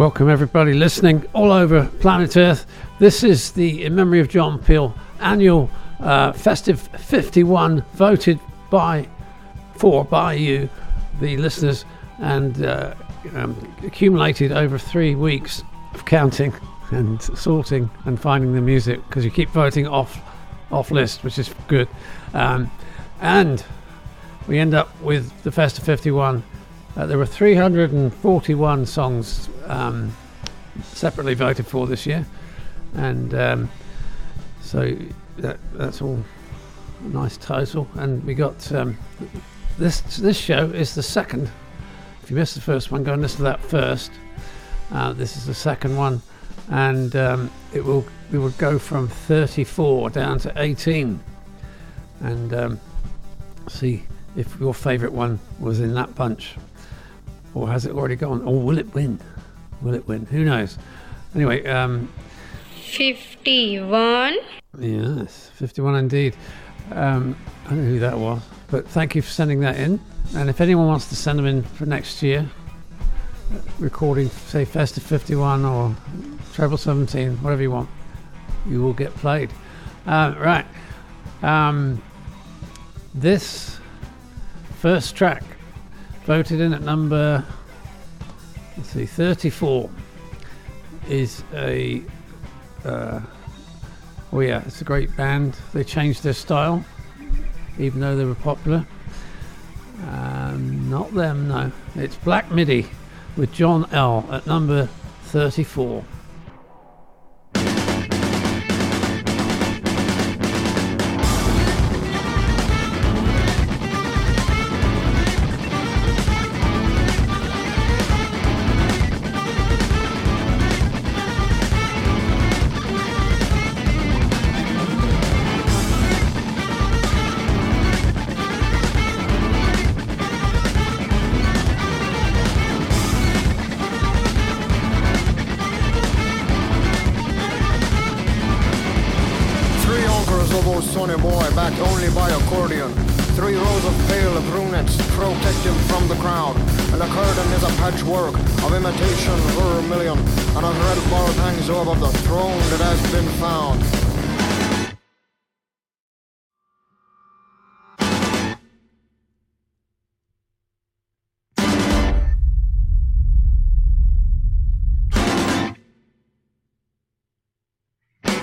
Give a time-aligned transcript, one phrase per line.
[0.00, 2.64] Welcome, everybody listening all over planet Earth.
[2.98, 5.68] This is the In Memory of John Peel annual
[6.00, 9.06] uh, Festive 51, voted by,
[9.74, 10.70] for, by you,
[11.20, 11.84] the listeners,
[12.18, 12.94] and uh,
[13.34, 16.54] um, accumulated over three weeks of counting
[16.92, 20.18] and sorting and finding the music because you keep voting off
[20.72, 21.88] off list, which is good.
[22.32, 22.70] Um,
[23.20, 23.62] and
[24.48, 26.42] we end up with the Festive 51.
[26.96, 30.14] Uh, there were 341 songs um,
[30.82, 32.26] separately voted for this year,
[32.94, 33.70] and um,
[34.60, 34.96] so
[35.38, 36.22] that, that's all
[37.04, 37.86] a nice total.
[37.94, 38.96] And we got um,
[39.78, 41.50] this this show is the second.
[42.22, 44.10] If you missed the first one, go and listen to that first.
[44.92, 46.20] Uh, this is the second one,
[46.70, 51.20] and um, it will we will go from 34 down to 18,
[52.20, 52.80] and um,
[53.68, 54.04] see
[54.36, 56.54] if your favourite one was in that bunch,
[57.54, 59.20] or has it already gone, or will it win?
[59.82, 60.26] Will it win?
[60.26, 60.78] Who knows?
[61.34, 62.12] Anyway, um,
[62.82, 64.36] 51.
[64.78, 66.36] Yes, 51 indeed.
[66.92, 67.36] Um,
[67.66, 70.00] I don't know who that was, but thank you for sending that in.
[70.34, 72.48] And if anyone wants to send them in for next year,
[73.78, 75.94] recording, say, Festive 51 or
[76.52, 77.88] Treble 17, whatever you want,
[78.66, 79.50] you will get played.
[80.06, 80.66] Uh, right.
[81.42, 82.02] Um,
[83.14, 83.78] this
[84.78, 85.42] first track
[86.24, 87.44] voted in at number,
[88.76, 89.90] let's see, 34
[91.08, 92.02] is a.
[92.84, 93.20] Uh,
[94.32, 95.56] Oh yeah, it's a great band.
[95.72, 96.84] They changed their style,
[97.78, 98.86] even though they were popular.
[100.08, 101.72] Um, not them, no.
[101.96, 102.86] It's Black Midi
[103.36, 104.86] with John L at number
[105.24, 106.04] 34.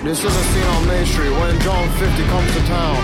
[0.08, 2.96] This is a scene on Main Street when John 50 comes to town.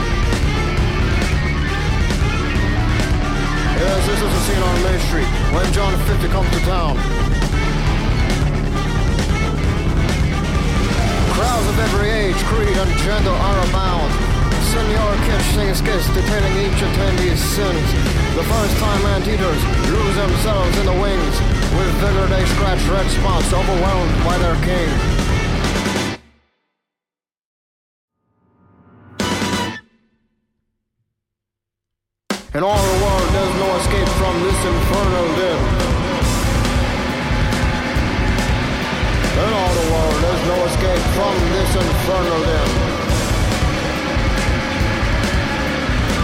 [3.77, 6.97] Yes, this is a scene on Main Street when John 50 comes to town.
[11.37, 14.09] Crowds of every age, creed, and gender are abound.
[14.73, 17.89] Senor Kitch sings skits detailing each attendee's sins.
[18.33, 19.61] The first time anteaters
[19.93, 21.37] lose themselves in the wings.
[21.77, 25.14] With vigor they scratch red spots, overwhelmed by their king.
[32.55, 35.59] In all the world, there's no escape from this infernal din.
[39.43, 42.41] In all the world, there's no escape from this infernal.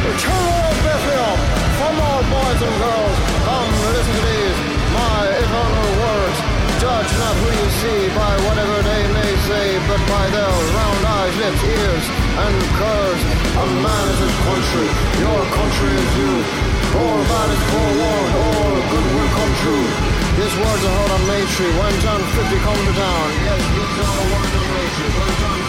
[0.06, 1.38] The children of Bethlehem,
[1.82, 4.58] from all boys and girls, come listen to these,
[4.94, 6.38] my eternal words.
[6.78, 10.46] Judge not who you see by whatever they may say, but by their
[10.78, 12.04] round eyes, lips, ears,
[12.38, 13.39] and curves.
[13.60, 14.88] A man is his country,
[15.20, 16.32] your country is you.
[16.96, 19.86] All bad is forewarned, all good will come true.
[20.40, 21.22] These words are heard on
[21.52, 23.26] Street when John 50 comes to town.
[23.44, 24.00] Yes, the
[24.96, 25.59] Street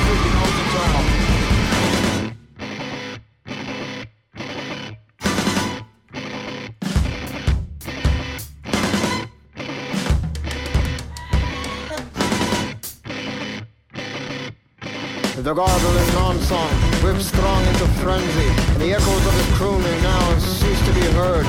[15.52, 16.72] The garbling non-song
[17.04, 18.48] whips strong into frenzy,
[18.80, 21.44] the echoes of his crooning now cease to be heard.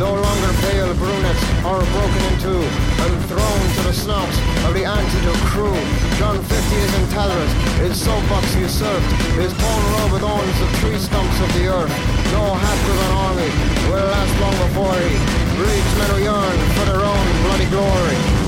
[0.00, 4.88] No longer pale brunettes are broken in two and thrown to the snouts of the
[4.88, 5.76] antidote crew.
[6.16, 11.36] John 50 is in Tethers, his soapbox usurped, his torn robe adorns the tree stumps
[11.44, 11.92] of the earth.
[12.32, 13.52] No half-driven army
[13.92, 15.12] will last long before he
[15.60, 18.41] breeds men who yearn for their own bloody glory.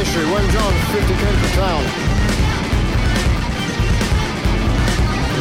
[0.00, 1.84] Main Street when John 50 came to town.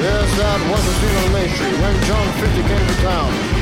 [0.01, 3.59] Yes, that was a scene on Main Street when John 50 came to town.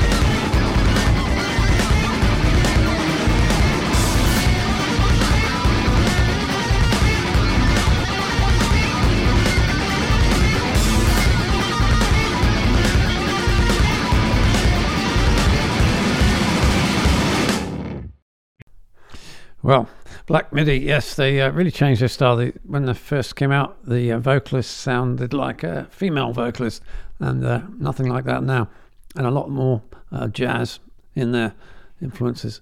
[19.62, 19.90] Well,
[20.28, 22.36] Black Midi, yes, they uh, really changed their style.
[22.36, 26.84] They, when they first came out, the uh, vocalist sounded like a female vocalist,
[27.20, 28.68] and uh, nothing like that now,
[29.16, 29.82] and a lot more
[30.12, 30.80] uh, jazz
[31.16, 31.54] in their
[32.02, 32.60] influences.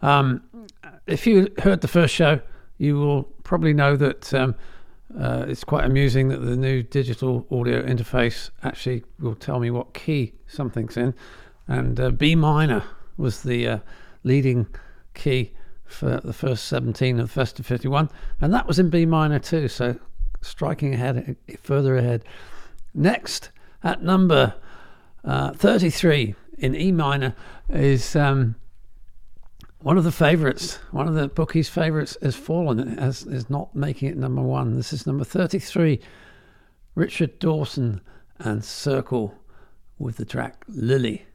[0.00, 0.42] Um,
[1.06, 2.40] if you heard the first show,
[2.78, 4.54] you will probably know that um,
[5.20, 9.92] uh, it's quite amusing that the new digital audio interface actually will tell me what
[9.92, 11.12] key something's in,
[11.68, 12.82] and uh, B minor
[13.18, 13.82] was the
[14.24, 14.66] leading
[15.12, 15.52] key
[15.92, 19.68] for the first 17 and of Festive 51, and that was in B minor too,
[19.68, 19.96] so
[20.40, 22.24] striking ahead, further ahead.
[22.94, 23.50] Next,
[23.82, 24.54] at number
[25.24, 27.34] uh, 33 in E minor,
[27.68, 28.56] is um,
[29.80, 34.08] one of the favourites, one of the bookies' favourites has fallen, as is not making
[34.08, 34.76] it number one.
[34.76, 36.00] This is number 33,
[36.94, 38.00] Richard Dawson
[38.38, 39.34] and Circle
[39.98, 41.26] with the track Lily.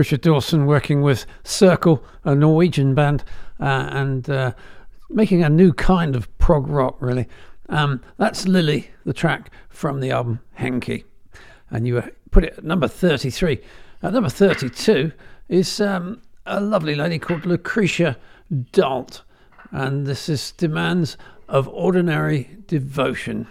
[0.00, 3.22] Richard Dawson working with Circle, a Norwegian band,
[3.60, 4.54] uh, and uh,
[5.10, 7.28] making a new kind of prog rock, really.
[7.68, 11.04] Um, that's Lily, the track from the album Henki.
[11.68, 13.60] And you put it at number 33.
[14.02, 15.12] At number 32
[15.50, 18.16] is um, a lovely lady called Lucrecia
[18.72, 19.20] Dalt.
[19.70, 23.48] And this is Demands of Ordinary Devotion.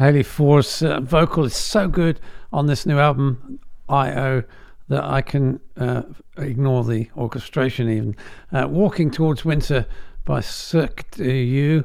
[0.00, 2.20] Haley Fohr's uh, vocal is so good
[2.54, 4.44] on this new album, I.O.,
[4.88, 6.04] that I can uh,
[6.38, 8.16] ignore the orchestration even.
[8.50, 9.84] Uh, Walking Towards Winter
[10.24, 11.84] by Circuit des Yeux.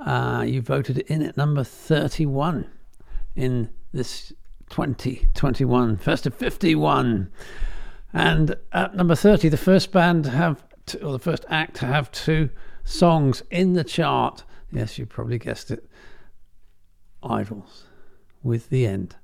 [0.00, 2.68] Uh, you voted in at number 31
[3.36, 4.32] in this
[4.70, 7.30] 2021, Festive 51.
[8.12, 10.64] And at number 30, the first band have,
[11.00, 12.50] or the first act have two
[12.82, 14.42] songs in the chart.
[14.72, 15.85] Yes, you probably guessed it
[17.30, 17.84] idols
[18.42, 19.16] with the end.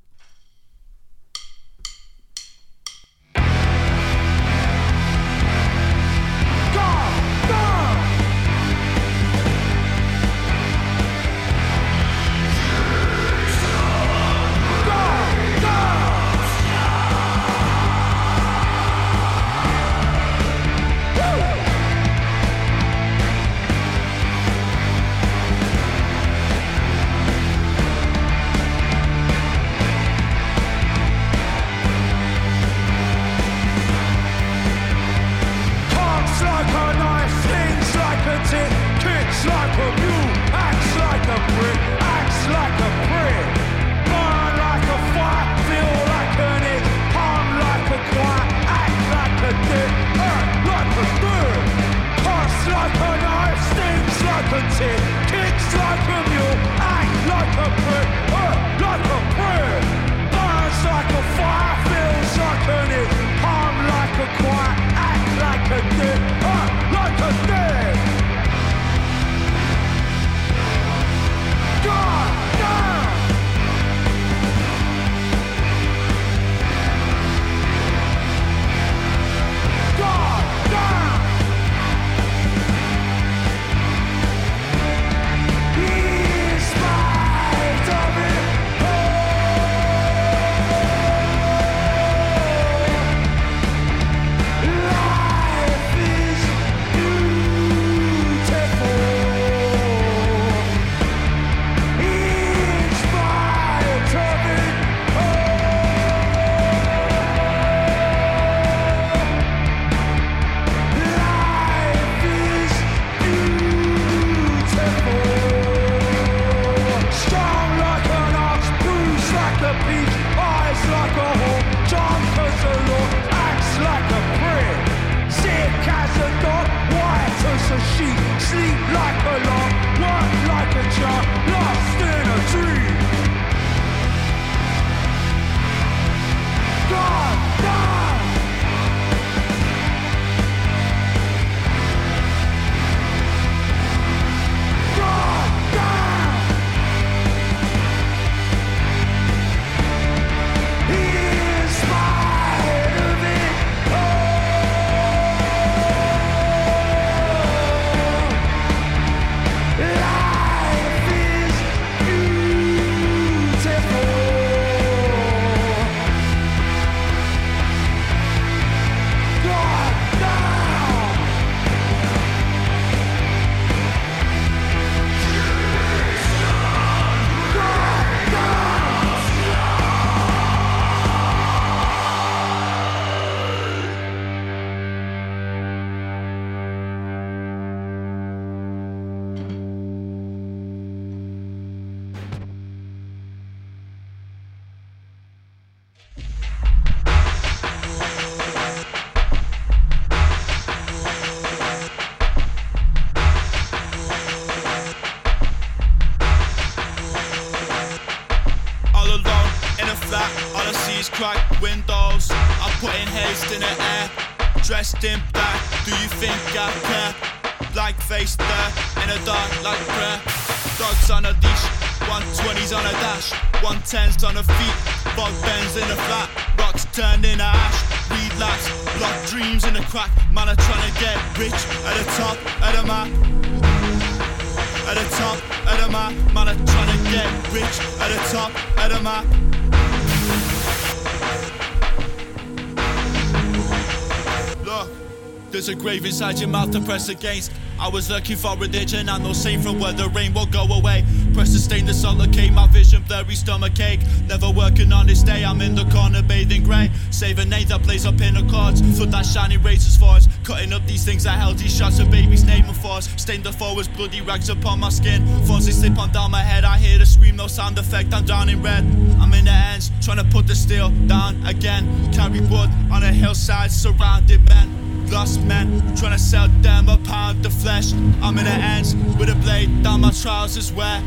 [245.83, 247.51] Grave inside your mouth to press against.
[247.79, 251.05] I was looking for religion and no saint from where the rain will go away.
[251.35, 254.01] Press the stain, the suffocate, my vision blurry stomach ache.
[254.29, 256.91] Never working on this day, I'm in the corner bathing grey.
[257.11, 258.81] Save a name that plays up in the cards.
[258.97, 260.29] Foot that shining razors for us.
[260.45, 263.09] Cutting up these things I held these shots of babies name for us.
[263.17, 265.27] Stained the forwards, bloody rags upon my skin.
[265.47, 266.65] Thorns they slip on down my head.
[266.65, 268.15] I hear the scream, no sound effect.
[268.15, 268.85] I'm down in red.
[269.21, 271.85] I'm in the ends, trying to put the steel down again.
[272.13, 274.92] Carry wood on a hillside, surrounded men.
[275.13, 277.93] Lost men trying to sell them a pound of flesh.
[278.23, 281.03] I'm in the ends with a blade down my trousers where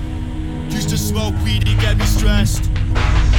[0.69, 2.69] used to smoke weed to get me stressed.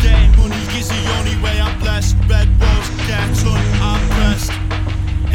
[0.03, 2.17] Getting money is the only way I'm blessed.
[2.29, 4.51] Red rose, get run, I'm pressed.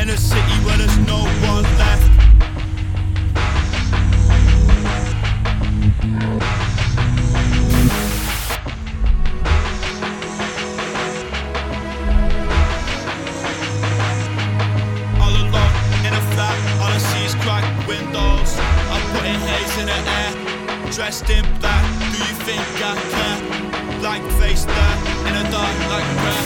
[0.02, 2.12] In a city where there's no one left.
[18.94, 20.32] I'm putting haze in the air.
[20.92, 23.40] Dressed in black, do you think I care?
[24.00, 24.96] Black face there
[25.28, 26.46] in the dark like prayer.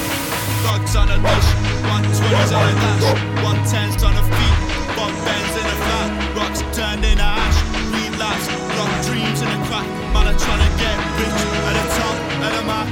[0.66, 1.50] Dogs on a leash,
[1.90, 3.04] 120s on a dash,
[3.42, 4.58] 110s on a feet,
[4.98, 7.58] bog bends in a flat, rocks turned into ash.
[7.94, 9.88] Relapse, block dreams in a crack.
[10.14, 12.16] Man, I'm trying to get rich at the top
[12.56, 12.88] the map.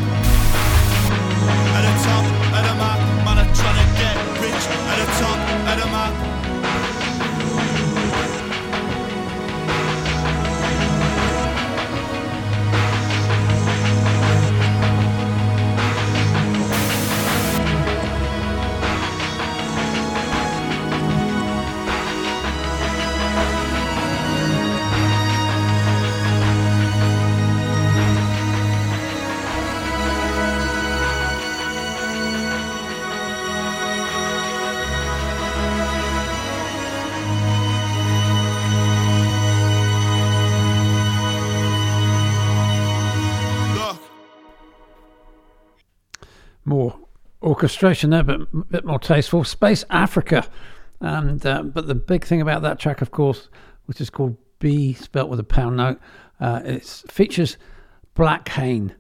[1.78, 5.38] At the top the map, man, I'm trying to get rich at the top
[5.80, 6.43] the map.
[47.64, 49.46] Orchestration there, but a bit more tasteful.
[49.46, 50.46] Space Afrika,
[51.00, 53.48] and uh, but the big thing about that track, of course,
[53.86, 55.98] which is called B, spelt with a pound note,
[56.42, 57.56] uh, it features
[58.16, 58.94] Blackhaine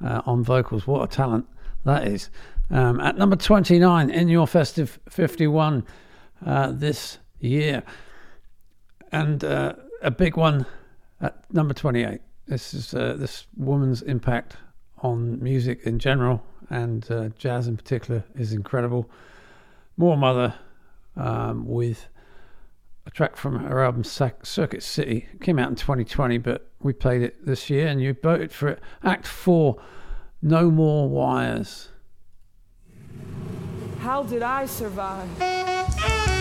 [0.00, 0.86] uh, on vocals.
[0.86, 1.46] What a talent
[1.84, 2.30] that is!
[2.70, 5.84] Um, at number twenty-nine in your festive fifty-one
[6.46, 7.82] uh, this year,
[9.10, 9.72] and uh,
[10.02, 10.66] a big one
[11.20, 12.20] at number twenty-eight.
[12.46, 14.56] This is uh, this woman's impact
[14.98, 19.10] on music in general and uh, jazz in particular is incredible.
[19.96, 20.54] Moor Mother
[21.16, 22.08] um, with
[23.06, 25.26] a track from her album Sac- Circuit City.
[25.32, 28.68] It came out in 2020, but we played it this year and you voted for
[28.68, 28.80] it.
[29.02, 29.76] Act 4
[30.42, 31.88] No More Wires.
[34.00, 36.33] How did I survive?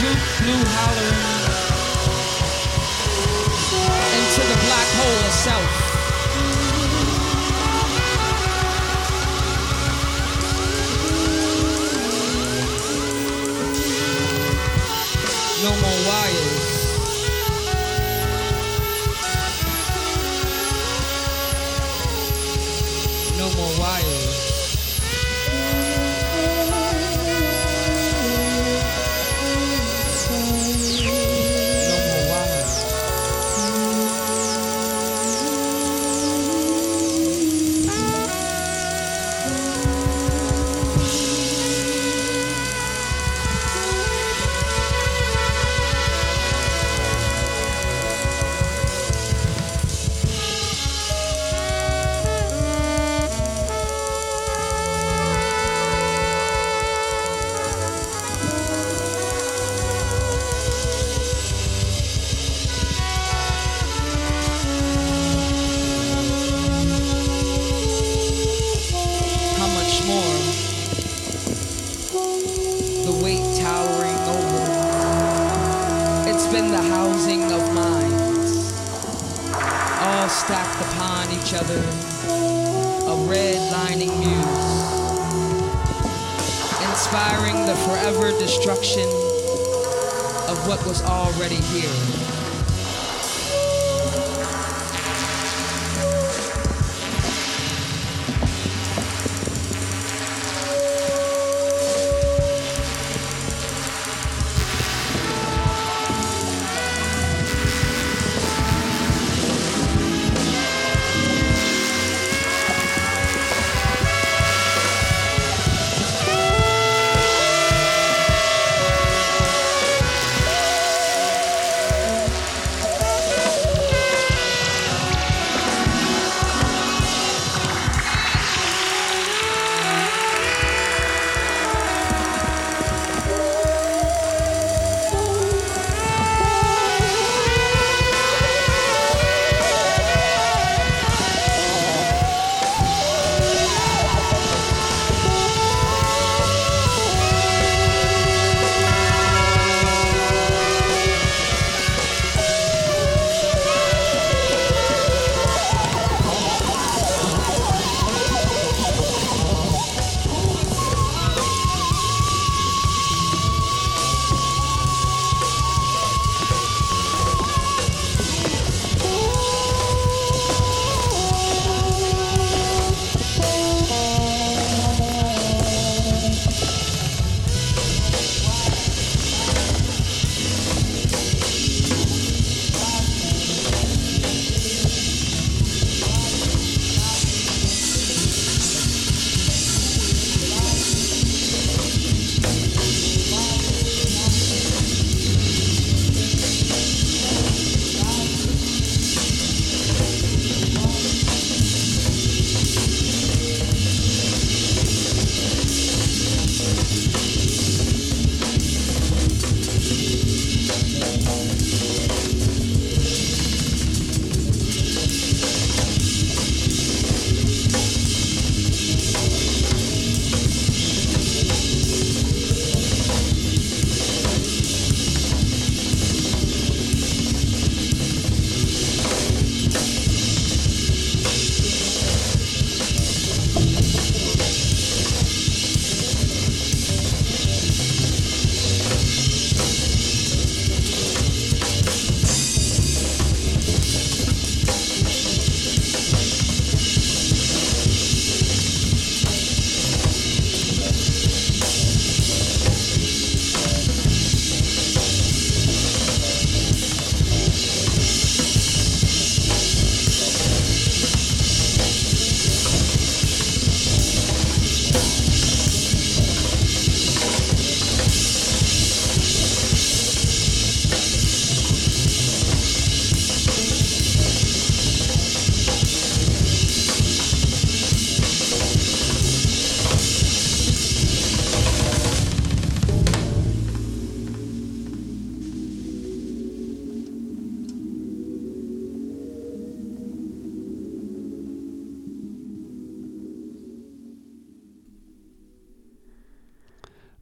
[0.00, 0.16] Juke
[4.16, 5.89] into the black hole of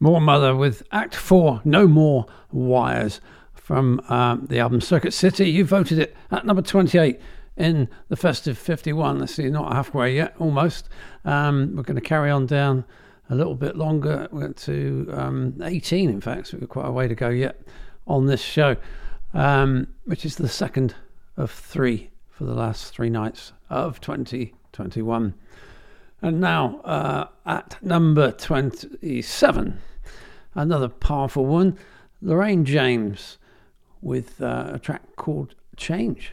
[0.09, 3.21] Moor Mother with Act 4, No More Wires
[3.53, 5.51] from um, the album Circuit City.
[5.51, 7.21] You voted it at number 28
[7.59, 9.19] in the Festive 51.
[9.19, 10.89] Let's see, not halfway yet, almost.
[11.27, 12.87] Um, we're going to carry on down
[13.29, 14.29] a little bit longer.
[14.33, 17.61] We're to um, 18, in fact, so we've got quite a way to go yet
[18.07, 18.77] on this show,
[19.35, 20.95] um, which is the second
[21.37, 25.35] of three for the last three nights of 2021.
[26.23, 29.81] And now uh, at number 27,
[30.55, 31.79] another powerful one,
[32.21, 33.39] Lorraine James
[34.01, 36.33] with uh, a track called Change.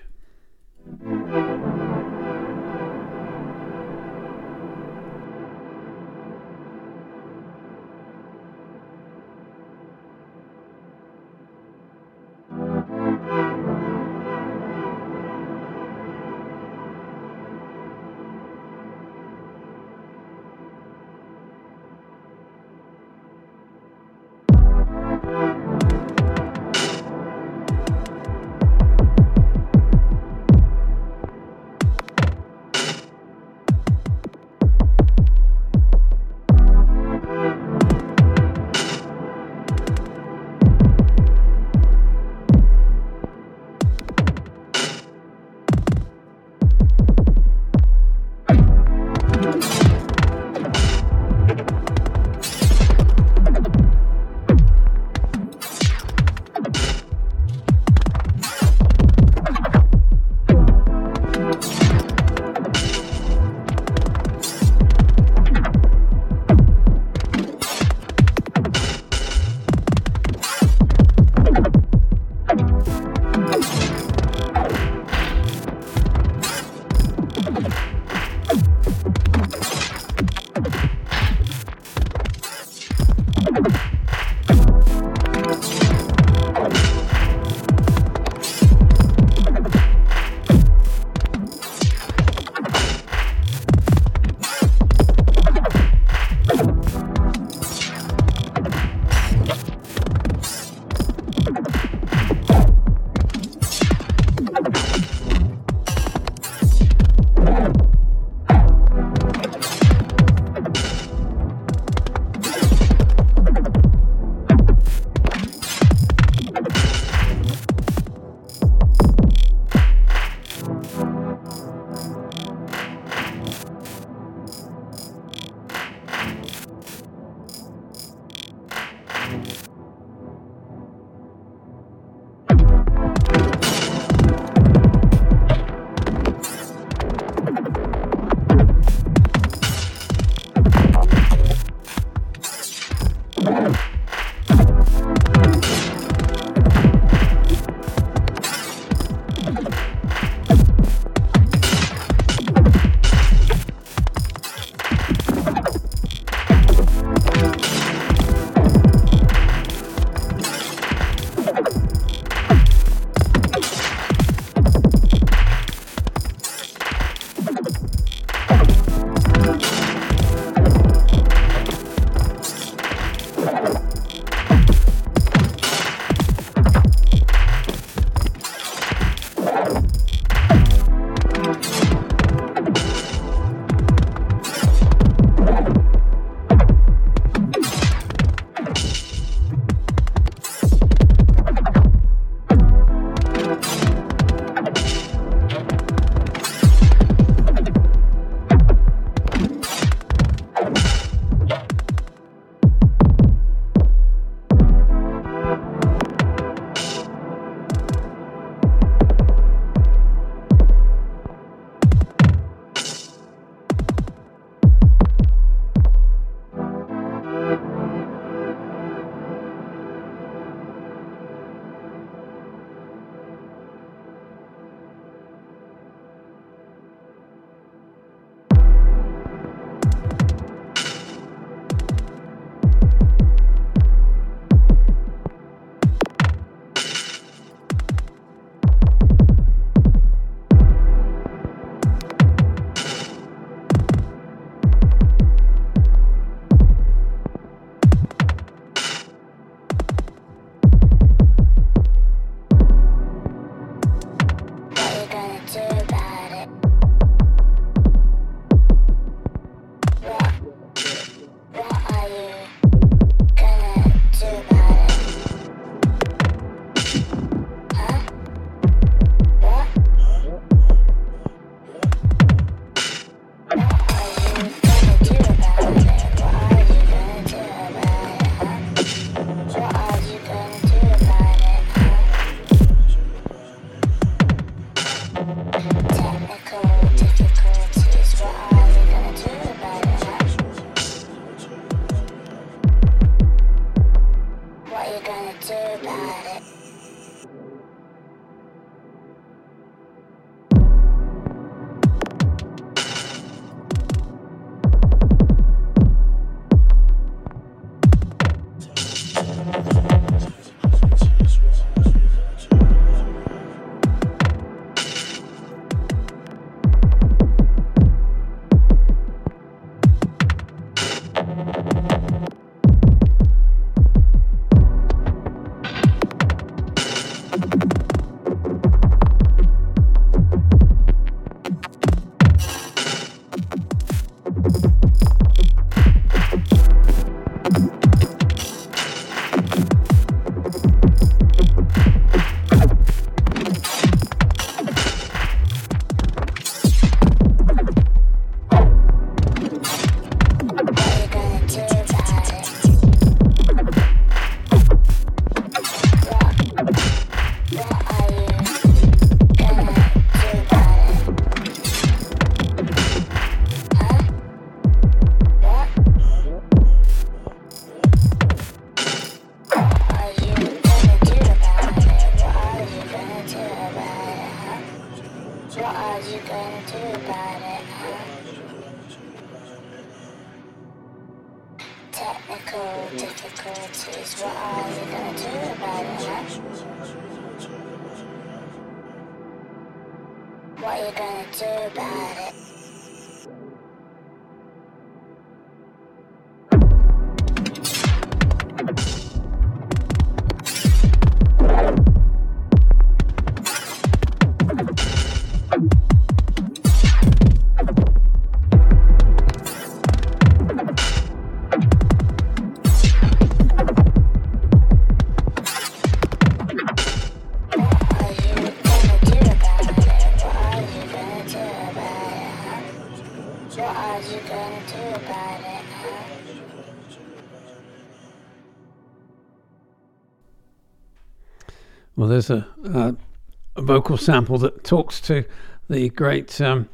[433.86, 435.24] Vocal sample that talks to
[435.70, 436.68] the great um,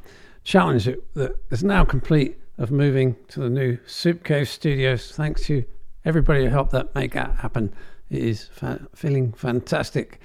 [0.44, 5.12] challenge that, that is now complete of moving to the new Soup Cave studios.
[5.12, 5.62] Thanks to
[6.06, 7.70] everybody who helped that make that happen.
[8.08, 10.20] It is fa- feeling fantastic,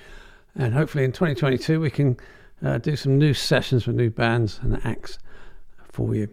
[0.55, 2.15] and hopefully in 2022 we can
[2.63, 5.19] uh, do some new sessions with new bands and acts
[5.91, 6.29] for you.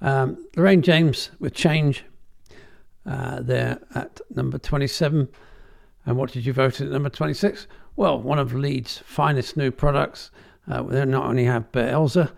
[0.00, 2.02] Um, Lorraine James with Change.
[3.04, 5.28] Uh, there at number 27.
[6.06, 7.66] And what did you vote at number 26?
[7.98, 10.30] Well, one of Leeds' finest new products.
[10.70, 12.30] Uh, they not only have Beelza,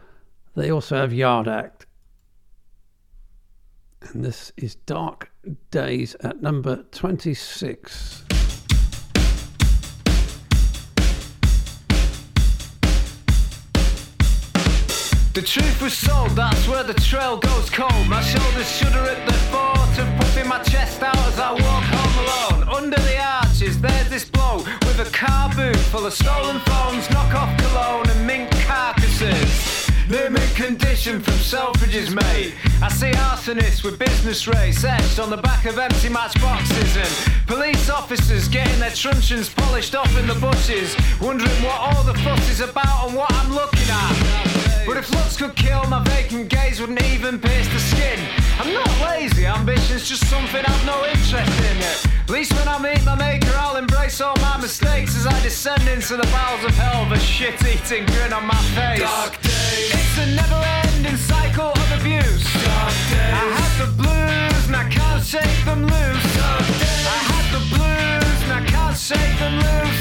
[0.57, 1.85] they also have Yard Act.
[4.01, 5.31] And this is Dark
[5.71, 8.25] Days at number 26.
[15.35, 18.09] The truth was sold, that's where the trail goes cold.
[18.09, 22.65] My shoulders shudder at the thought of puffing my chest out as I walk home
[22.65, 22.75] alone.
[22.83, 23.17] Under the
[23.61, 28.27] arches, there's this blow with a car boot full of stolen phones, knockoff cologne, and
[28.27, 29.80] mink carcasses.
[30.11, 32.55] They're condition from Selfridges, mate.
[32.83, 37.89] I see arsonists with business rates etched on the back of empty matchboxes and police
[37.89, 42.61] officers getting their truncheons polished off in the bushes, wondering what all the fuss is
[42.61, 44.85] about and what I'm looking at.
[44.85, 48.19] But if looks could kill, my vacant gaze wouldn't even pierce the skin.
[48.59, 51.77] I'm not lazy, ambition's just something I've no interest in.
[51.79, 55.89] At least when I meet my maker, I'll embrace all my mistakes as I descend
[55.89, 59.01] into the bowels of hell with a shit-eating grin on my face.
[59.01, 60.00] Dark days.
[60.01, 62.47] It's a never-ending cycle of abuse.
[62.57, 66.33] I had the blues and I can't shake them loose.
[66.41, 70.01] I had the blues and I can't shake them loose.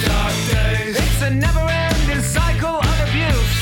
[0.96, 3.56] It's a never-ending cycle of abuse.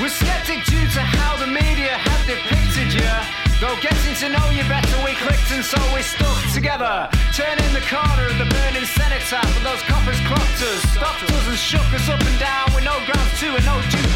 [0.00, 3.12] We're skeptic due to how the media have depicted you.
[3.60, 7.08] Though getting to know you better, we clicked and so we stuck together.
[7.36, 11.60] Turning the corner of the burning cenotaph, but those coppers clocked us, stopped us and
[11.60, 14.11] shook us up and down with no grounds to and no due.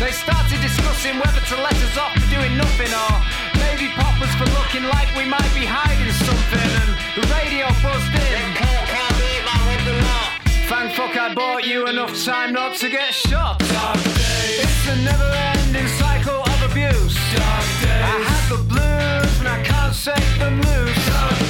[0.00, 3.12] They started discussing whether to let us off for doing nothing or
[3.60, 6.70] maybe pop us for looking like we might be hiding something.
[6.80, 8.70] And the radio buzzed in.
[10.70, 13.58] Thank fuck I bought you enough time not to get shot.
[13.58, 14.64] Dark days.
[14.64, 17.14] It's a never ending cycle of abuse.
[17.36, 18.04] Dark days.
[18.12, 21.49] I had the blues and I can't shake them loose.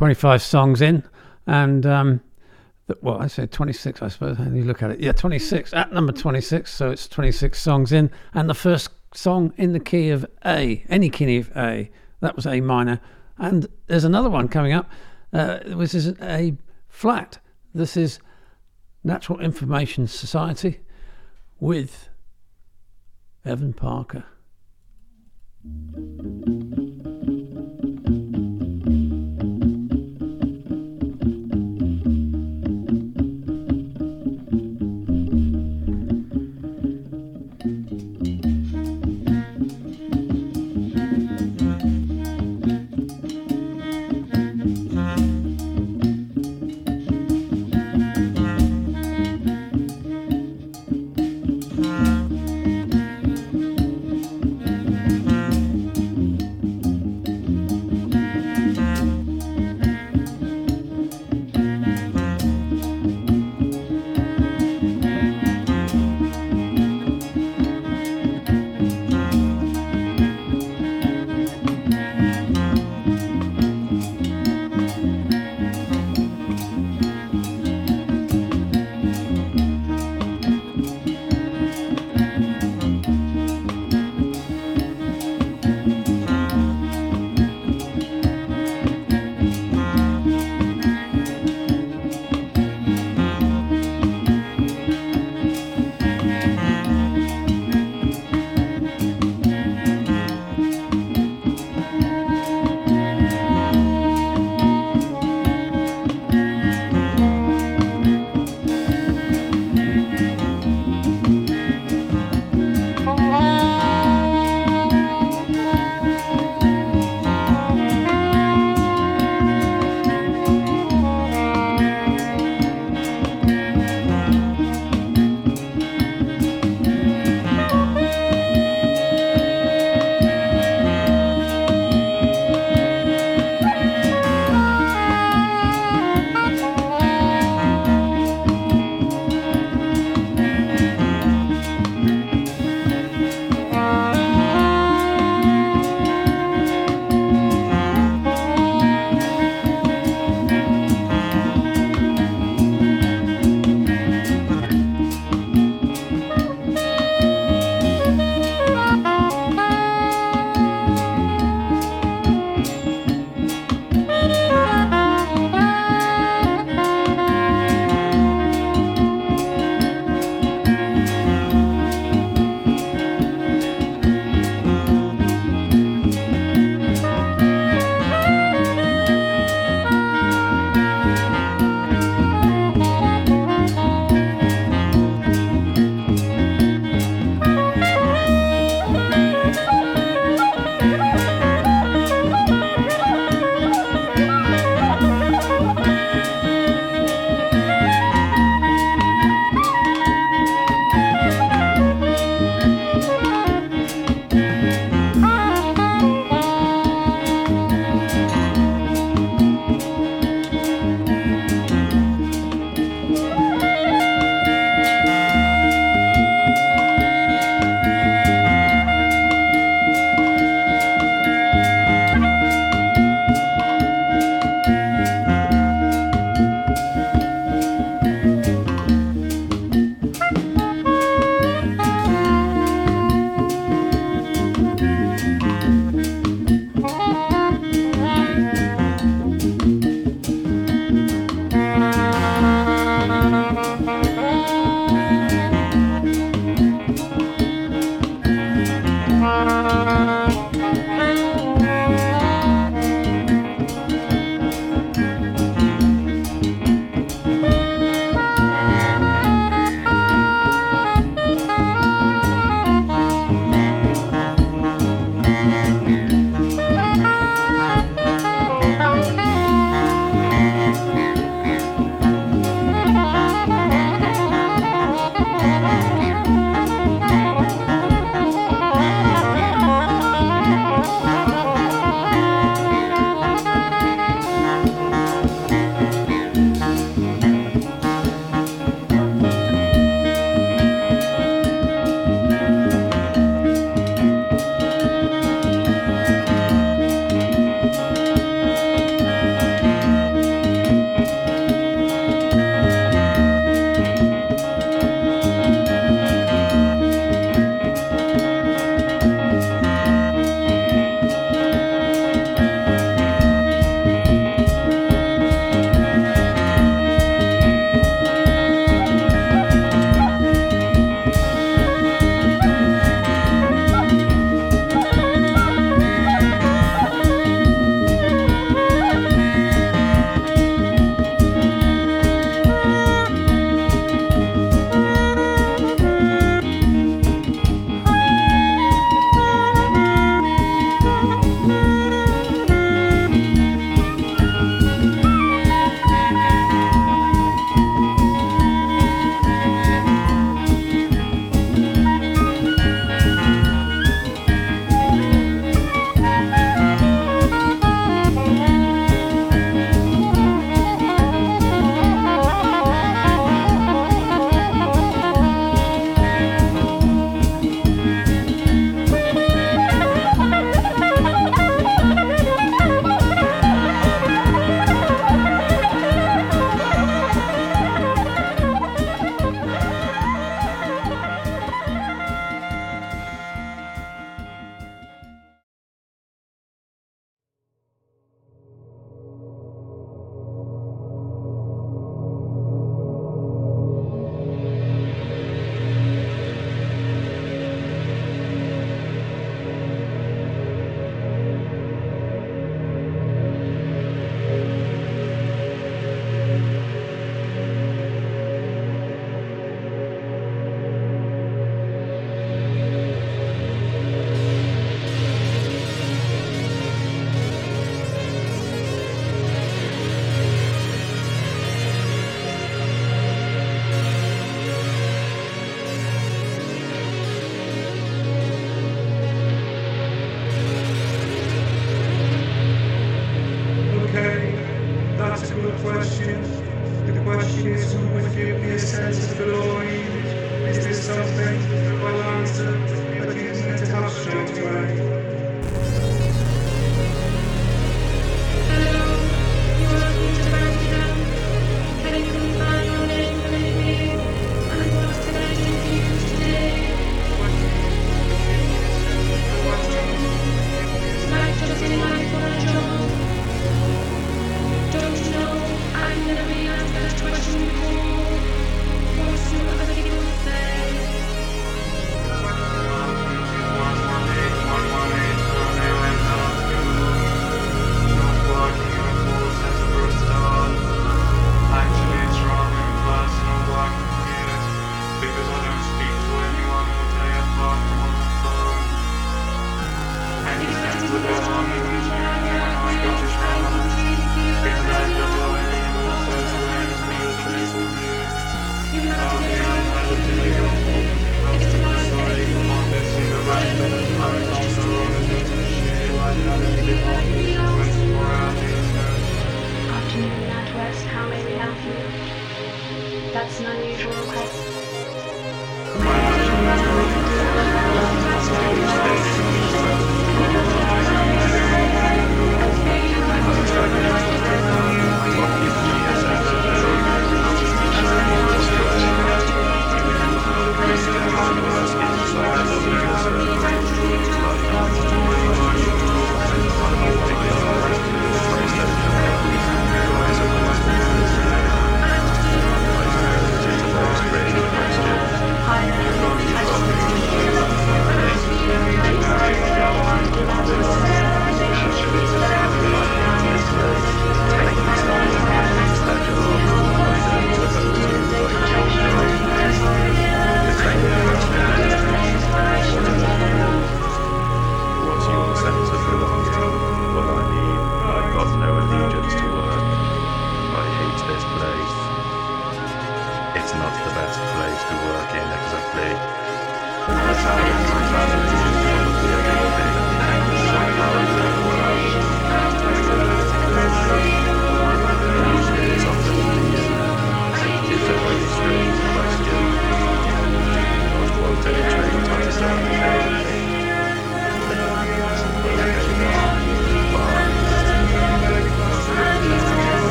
[0.00, 1.04] 25 songs in,
[1.46, 2.22] and um,
[3.02, 4.38] well, I said 26, I suppose.
[4.38, 5.00] Do you look at it?
[5.00, 6.72] Yeah, 26 at number 26.
[6.72, 11.10] So it's 26 songs in, and the first song in the key of A, any
[11.10, 11.90] key of A.
[12.20, 12.98] That was A minor,
[13.36, 14.90] and there's another one coming up,
[15.34, 16.56] uh, which is A
[16.88, 17.38] flat.
[17.74, 18.20] This is
[19.04, 20.80] Natural Information Society
[21.58, 22.08] with
[23.44, 24.24] Evan Parker.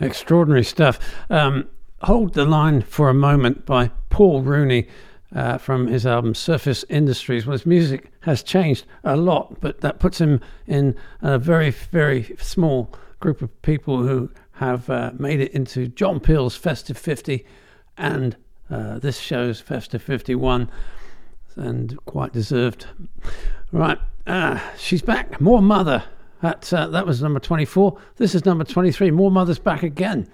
[0.00, 0.98] Extraordinary stuff.
[1.30, 1.68] Um,
[2.02, 4.86] Hold the Line for a Moment by Paul Rooney
[5.34, 7.46] uh, from his album Surface Industries.
[7.46, 12.36] Well, his music has changed a lot, but that puts him in a very, very
[12.38, 17.44] small group of people who have uh, made it into John Peel's Festive 50
[17.96, 18.36] and
[18.70, 20.70] uh, this show's Festive 51,
[21.54, 22.86] and quite deserved.
[23.72, 25.40] Right, uh, she's back.
[25.40, 26.04] Moor Mother.
[26.46, 27.98] That, uh, that was number 24.
[28.18, 29.10] This is number 23.
[29.10, 30.30] Moor Mother's back again,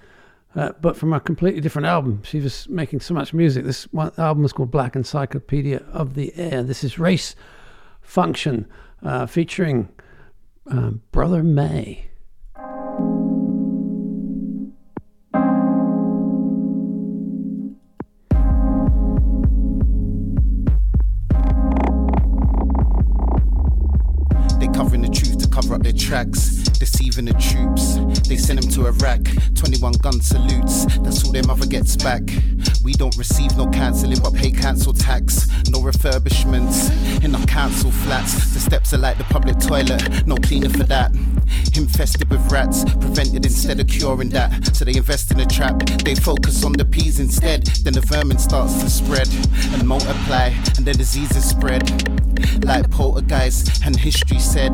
[0.55, 2.23] uh, but from a completely different album.
[2.23, 3.65] She was making so much music.
[3.65, 6.65] This one album is called Black Encyclopedia of the Air.
[6.65, 7.35] This is Race
[8.03, 8.67] Function
[9.03, 9.89] uh, featuring
[10.67, 12.11] um, Brother May.
[25.93, 27.97] Tracks, deceiving the troops.
[28.29, 29.21] They send them to Iraq,
[29.55, 30.87] 21 gun salutes.
[30.99, 32.23] That's all their mother gets back.
[32.85, 35.49] We don't receive no cancelling, but pay council tax.
[35.69, 36.91] No refurbishments
[37.25, 38.53] in our council flats.
[38.55, 41.15] The steps are like the public toilet, no cleaner for that.
[41.77, 44.75] Infested with rats, prevented instead of curing that.
[44.77, 45.79] So they invest in a trap.
[46.05, 47.67] They focus on the peas instead.
[47.85, 49.29] Then the vermin starts to spread
[49.73, 51.85] and multiply, and the diseases spread
[52.65, 53.85] like poltergeist.
[53.85, 54.73] And history said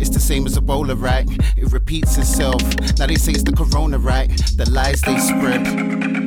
[0.00, 1.26] it's the same as Ebola, right?
[1.56, 2.62] It repeats itself.
[2.98, 4.28] Now they say it's the corona, right?
[4.56, 6.23] The lies they spread.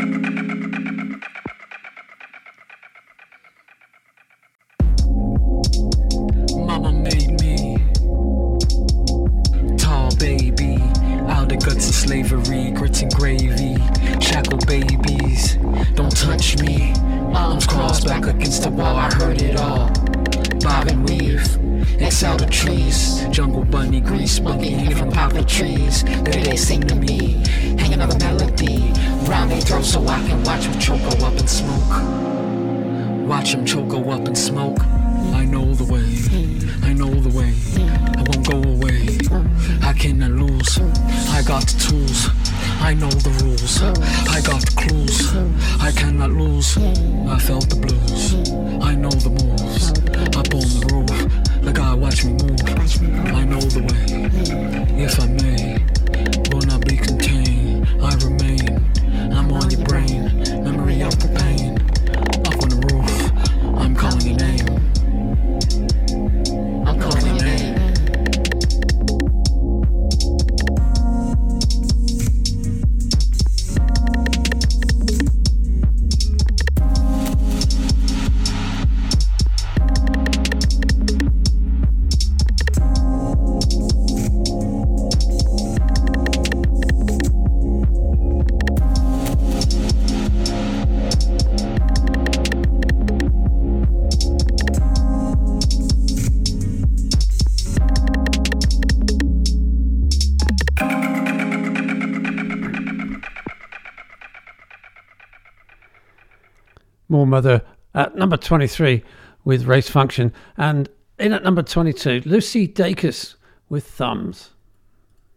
[107.27, 107.61] Mother
[107.93, 109.03] at number 23
[109.43, 110.89] with Race Function, and
[111.19, 113.35] in at number 22, Lucy Dacus
[113.69, 114.51] with Thumbs.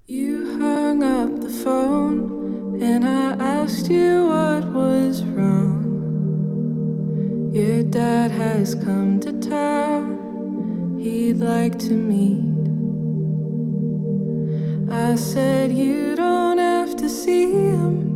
[0.06, 5.80] You hung up the phone and I asked you what was wrong.
[7.52, 12.50] Your dad has come to town, he'd like to meet.
[14.92, 18.09] I said, You don't have to see him.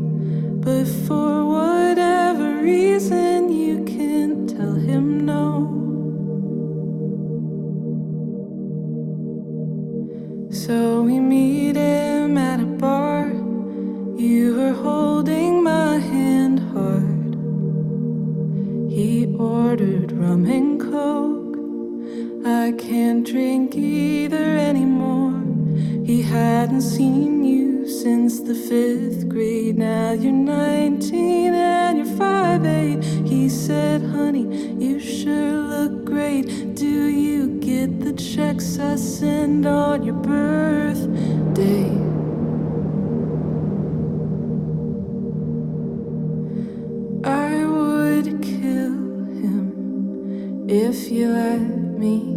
[0.64, 5.68] But for whatever reason, you can't tell him no.
[10.50, 13.26] So we meet him at a bar.
[14.16, 17.34] You were holding my hand hard.
[18.90, 21.58] He ordered rum and coke.
[22.46, 25.44] I can't drink either anymore.
[26.06, 29.76] He hadn't seen you since the fifth grade.
[29.76, 33.26] Now you're 19 and you're 5'8.
[33.26, 36.74] He said, Honey, you sure look great.
[36.74, 41.90] Do you get the checks I send on your birthday?
[47.24, 48.94] I would kill
[49.42, 52.33] him if you let me.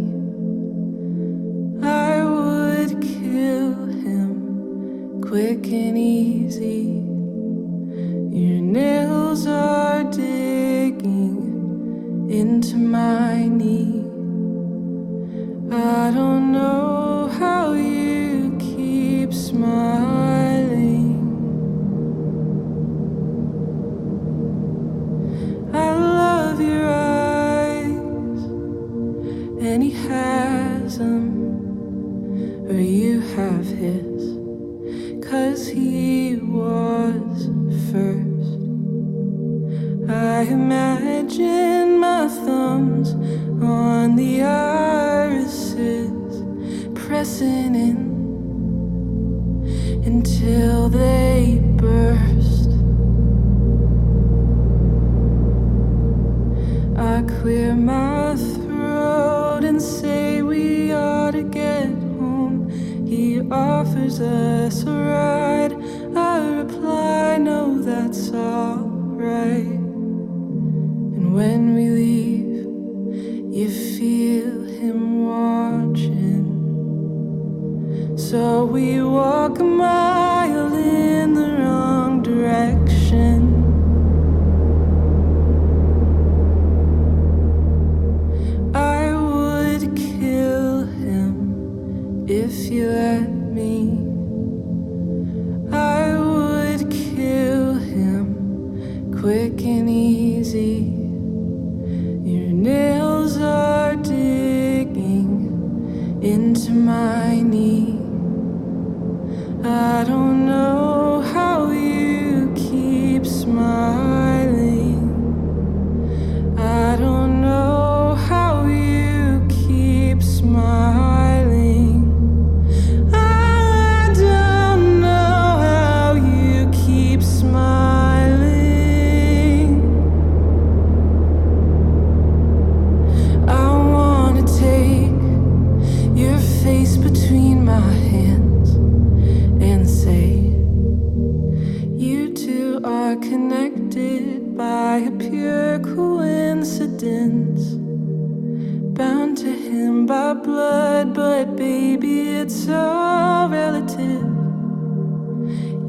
[153.50, 154.26] Relative.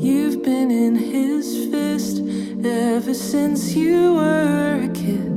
[0.01, 2.21] You've been in his fist
[2.65, 5.35] ever since you were a kid.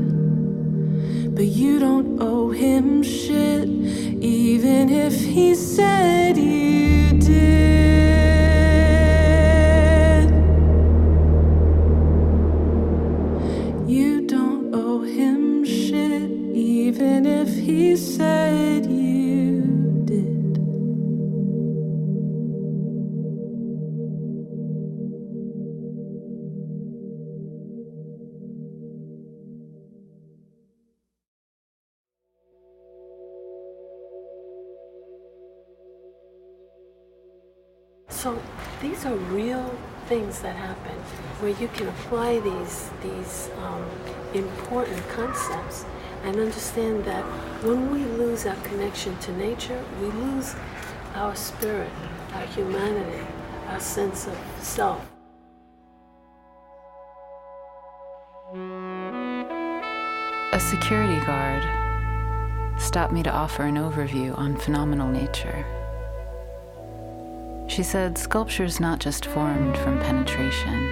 [1.35, 3.69] But you don't owe him shit,
[4.20, 7.72] even if he said you did.
[40.43, 40.94] That happen
[41.40, 43.85] where you can apply these these um,
[44.35, 45.85] important concepts
[46.24, 47.24] and understand that
[47.64, 50.55] when we lose our connection to nature, we lose
[51.14, 51.90] our spirit,
[52.35, 53.27] our humanity,
[53.69, 55.05] our sense of self.
[60.52, 61.64] A security guard
[62.81, 65.82] stopped me to offer an overview on phenomenal nature.
[67.73, 70.90] She said sculpture's not just formed from penetration.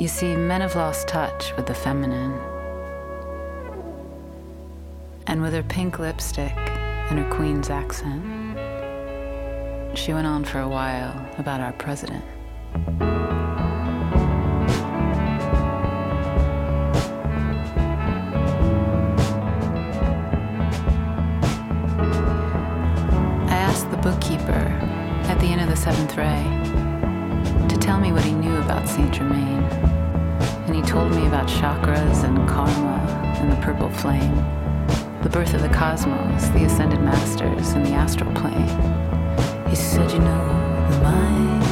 [0.00, 2.36] You see, men have lost touch with the feminine.
[5.28, 8.24] And with her pink lipstick and her queen's accent,
[9.96, 12.24] she went on for a while about our president.
[25.80, 26.44] Seventh ray
[27.66, 29.62] to tell me what he knew about Saint Germain.
[30.66, 33.00] And he told me about chakras and karma
[33.40, 34.34] and the purple flame,
[35.22, 38.68] the birth of the cosmos, the ascended masters, and the astral plane.
[39.70, 41.62] He said, You know, the mind,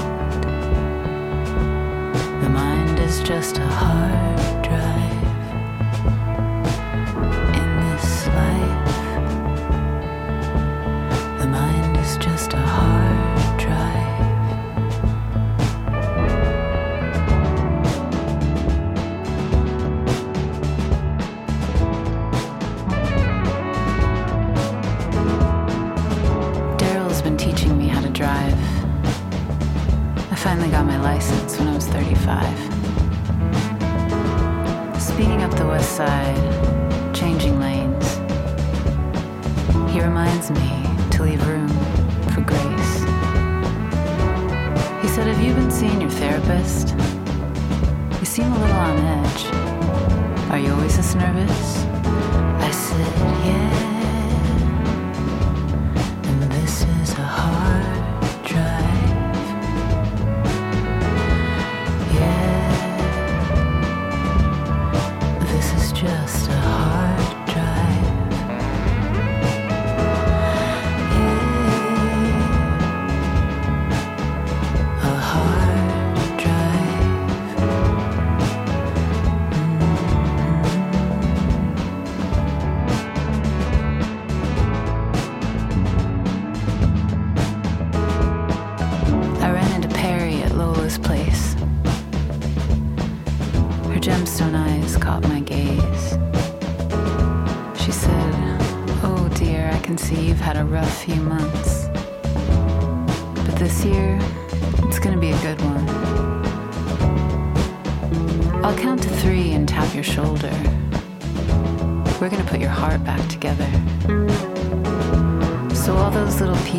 [2.43, 4.38] the mind is just a hard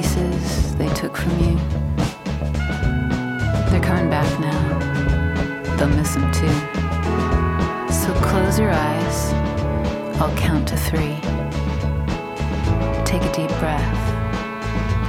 [0.01, 1.55] pieces they took from you,
[3.69, 5.75] they're coming back now.
[5.75, 6.57] They'll miss them too.
[7.91, 9.33] So close your eyes.
[10.21, 11.15] I'll count to three.
[13.03, 14.03] Take a deep breath.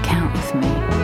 [0.04, 0.99] Count with me.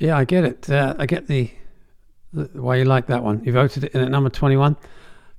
[0.00, 0.70] Yeah, I get it.
[0.70, 1.50] Uh, I get the,
[2.32, 3.44] the, why you like that one.
[3.44, 4.74] You voted it in at number 21.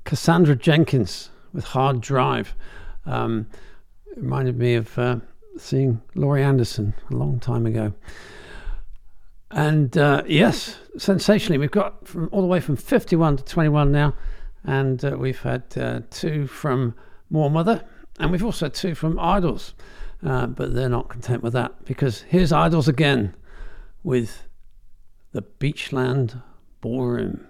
[0.03, 2.53] Cassandra Jenkins with Hard Drive.
[3.07, 3.47] Um,
[4.15, 5.15] reminded me of uh,
[5.57, 7.91] seeing Laurie Anderson a long time ago.
[9.49, 14.13] And uh, yes, sensationally, we've got from all the way from 51 to 21 now.
[14.63, 16.93] And uh, we've had uh, two from
[17.31, 17.83] Moor Mother,
[18.19, 19.73] and we've also two from IDLES.
[20.23, 23.35] Uh, but they're not content with that because here's IDLES again
[24.03, 24.43] with
[25.33, 26.41] the Beachland
[26.81, 27.47] Ballroom.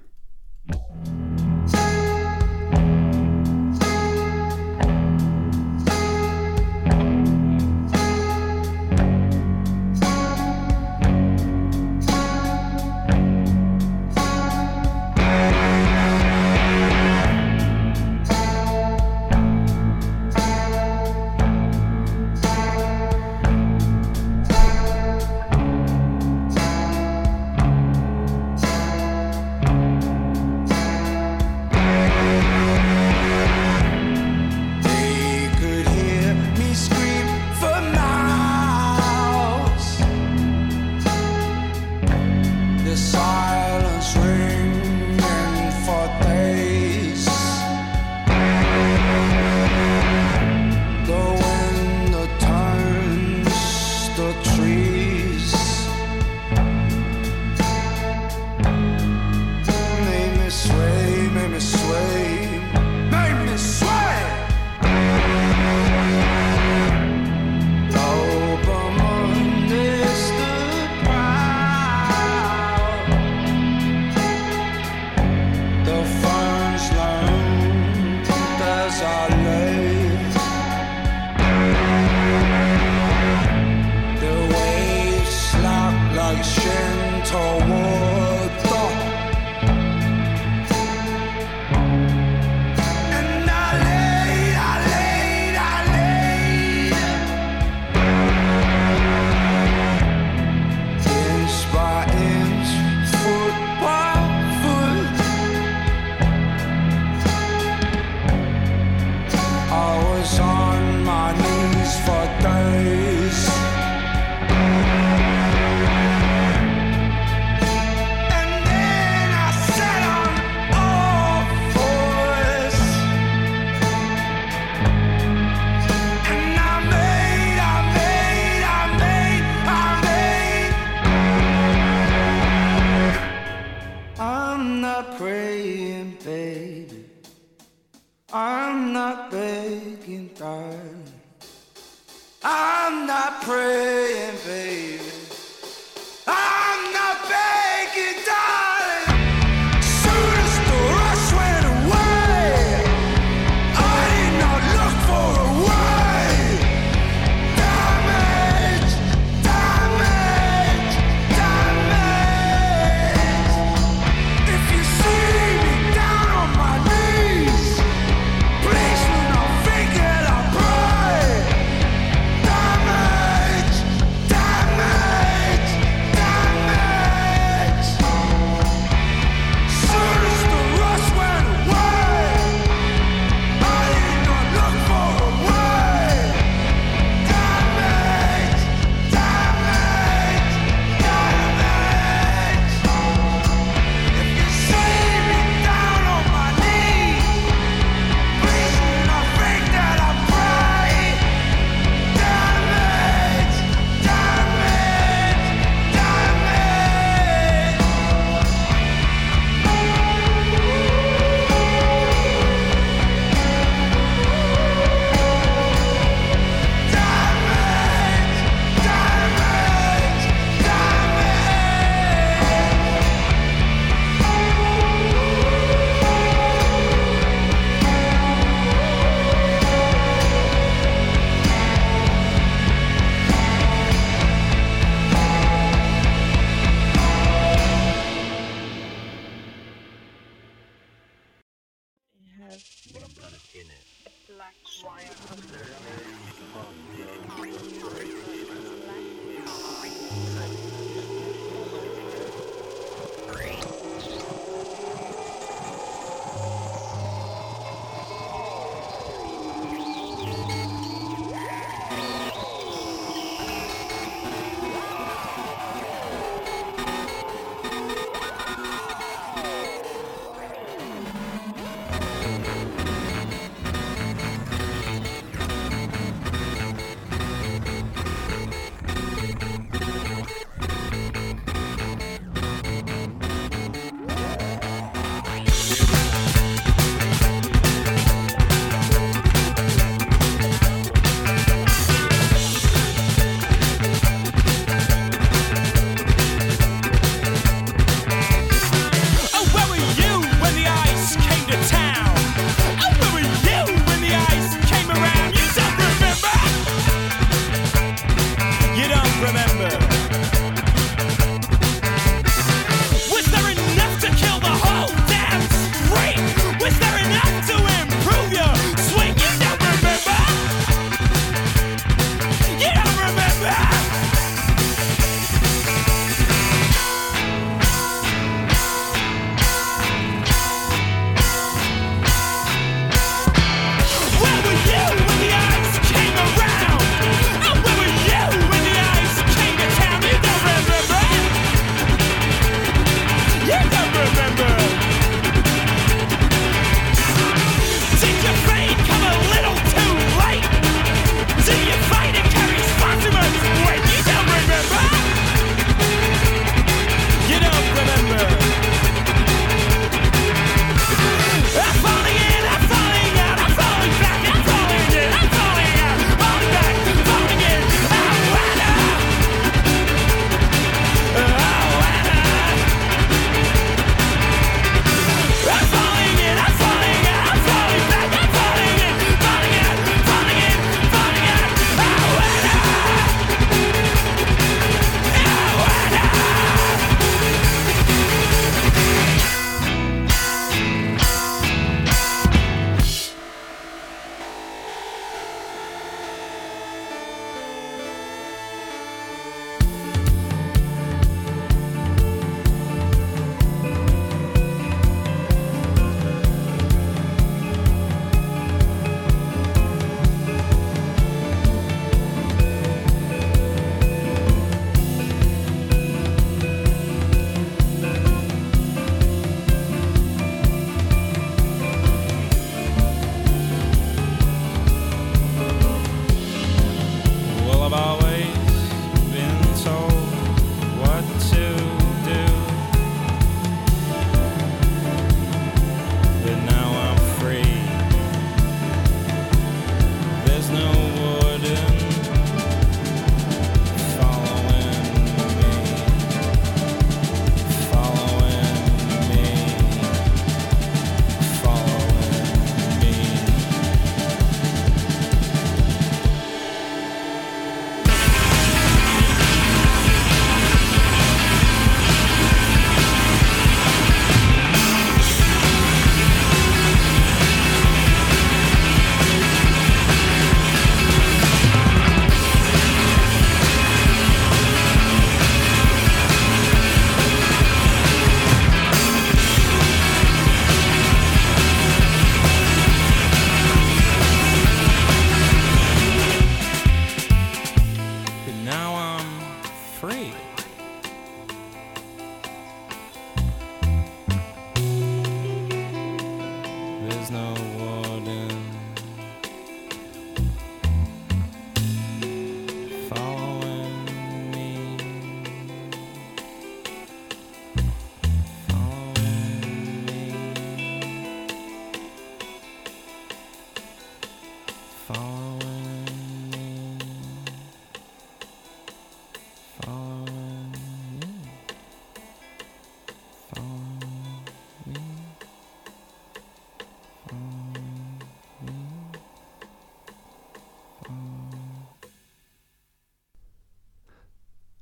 [309.53, 310.40] remember.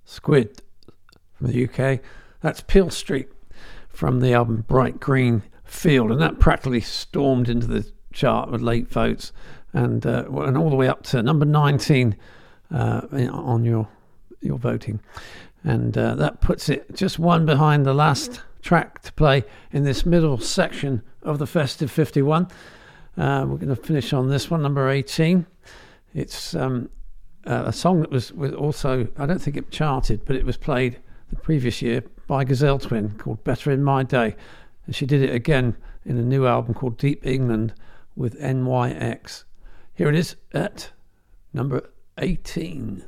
[0.10, 0.64] Squid
[1.36, 2.00] from the UK.
[2.42, 3.30] That's Peel Street
[3.90, 8.90] from the album Bright Green Field, and that practically stormed into the chart with late
[8.90, 9.32] votes,
[9.72, 12.18] and uh, and all the way up to number 19
[12.74, 13.88] uh, on your
[14.42, 15.00] your voting,
[15.64, 20.08] and uh, that puts it just one behind the last track to play in this
[20.08, 22.48] middle section of the festive 51.
[23.16, 25.46] Uh, we're going to finish on this one, number 18.
[26.16, 26.90] It's um,
[27.46, 30.58] uh, a song that was, was also, I don't think it charted, but it was
[30.58, 31.00] played
[31.30, 34.36] the previous year by Gazelle Twin called Better in My Day.
[34.86, 37.74] And she did it again in a new album called Deep England
[38.16, 39.44] with NYX.
[39.96, 40.92] Here it is at
[41.54, 43.04] number 18.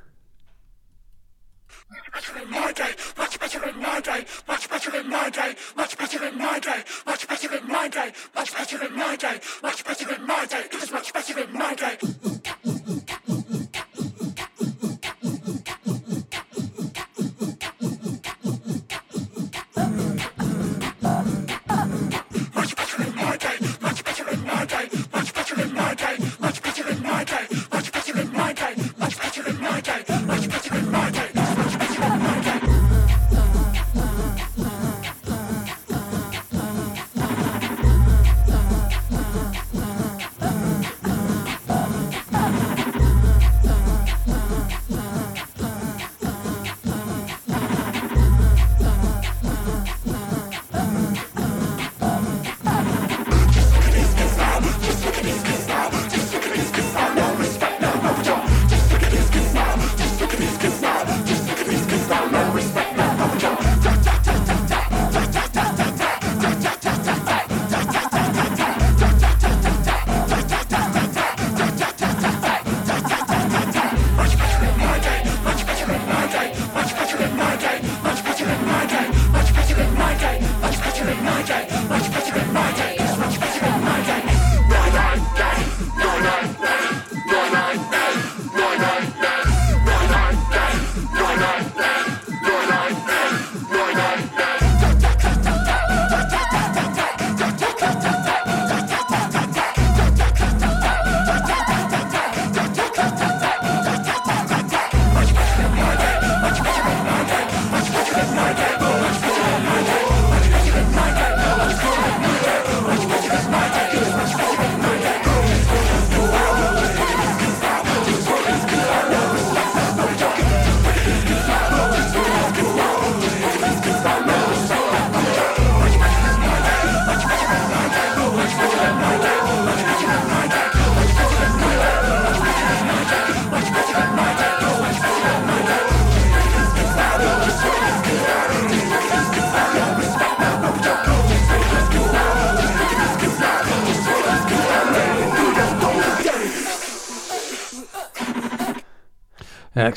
[1.90, 5.56] Much better in my day, much better in my day, much better in my day,
[5.76, 9.40] much better in my day, much better in my day, much better in my day,
[9.62, 11.98] much better in my day, it was much better in my day.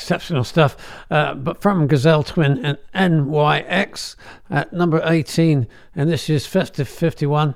[0.05, 0.77] Exceptional stuff.
[1.09, 4.15] Uh, but from Gazelle Twin and NYX
[4.51, 5.65] at number 18,
[5.95, 7.55] and this is Festive 51.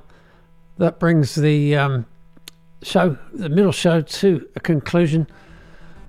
[0.80, 2.08] That brings the um,
[2.82, 5.28] show, the middle show, to a conclusion.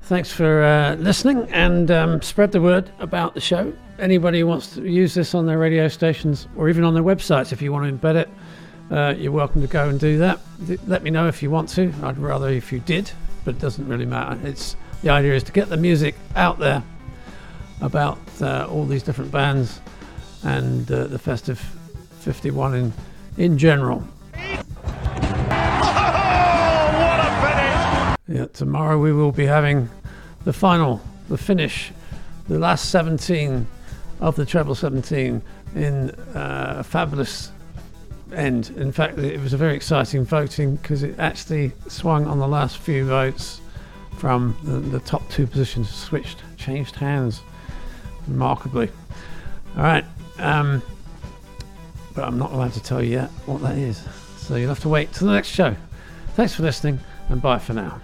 [0.01, 3.75] Thanks for uh, listening and um, spread the word about the show.
[3.99, 7.53] Anybody who wants to use this on their radio stations or even on their websites,
[7.53, 8.31] if you want to embed it,
[8.91, 10.41] uh, you're welcome to go and do that.
[10.87, 11.93] Let me know if you want to.
[12.03, 13.11] I'd rather if you did,
[13.45, 14.41] but it doesn't really matter.
[14.43, 16.83] It's the idea is to get the music out there
[17.81, 19.81] about uh, all these different bands
[20.43, 21.59] and uh, the festive
[22.21, 22.93] 51 in
[23.37, 24.05] in general.
[28.31, 29.89] Yeah, tomorrow we will be having
[30.45, 31.91] the final, the finish,
[32.47, 33.67] the last 17
[34.21, 35.43] of the treble 17
[35.75, 37.51] in uh, a fabulous
[38.33, 38.73] end.
[38.77, 42.79] In fact, it was a very exciting voting because it actually swung on the last
[42.79, 43.60] few votes
[44.21, 47.41] from the, the top two positions, switched, changed hands
[48.29, 48.91] remarkably.
[49.75, 50.05] All right,
[50.39, 50.83] um,
[52.15, 54.07] but I'm not allowed to tell you yet what that is.
[54.37, 55.75] So you'll have to wait till the next show.
[56.35, 57.99] Thanks for listening, and bye for now.